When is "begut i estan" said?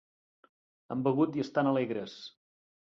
1.09-1.71